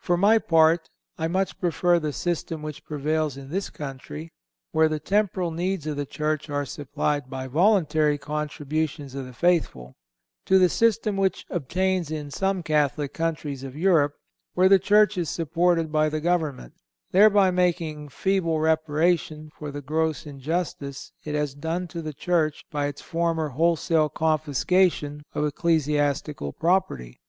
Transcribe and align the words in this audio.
For 0.00 0.16
my 0.16 0.40
part, 0.40 0.90
I 1.18 1.28
much 1.28 1.60
prefer 1.60 2.00
the 2.00 2.12
system 2.12 2.62
which 2.62 2.84
prevails 2.84 3.36
in 3.36 3.48
this 3.50 3.70
country, 3.70 4.32
where 4.72 4.88
the 4.88 4.98
temporal 4.98 5.52
needs 5.52 5.86
of 5.86 5.96
the 5.96 6.04
Church 6.04 6.50
are 6.50 6.64
supplied 6.66 7.30
by 7.30 7.46
voluntary 7.46 8.18
contributions 8.18 9.14
of 9.14 9.24
the 9.24 9.32
faithful, 9.32 9.94
to 10.46 10.58
the 10.58 10.68
system 10.68 11.16
which 11.16 11.46
obtains 11.48 12.10
in 12.10 12.32
some 12.32 12.60
Catholic 12.64 13.14
countries 13.14 13.62
of 13.62 13.76
Europe, 13.76 14.16
where 14.54 14.68
the 14.68 14.80
Church 14.80 15.16
is 15.16 15.30
supported 15.30 15.92
by 15.92 16.08
the 16.08 16.20
government, 16.20 16.72
thereby 17.12 17.52
making 17.52 18.08
feeble 18.08 18.58
reparation 18.58 19.48
for 19.56 19.70
the 19.70 19.80
gross 19.80 20.26
injustice 20.26 21.12
it 21.22 21.36
has 21.36 21.54
done 21.54 21.86
to 21.86 22.02
the 22.02 22.12
Church 22.12 22.64
by 22.72 22.86
its 22.86 23.00
former 23.00 23.50
wholesale 23.50 24.08
confiscation 24.08 25.22
of 25.34 25.44
ecclesiastical 25.46 26.52
property. 26.52 27.20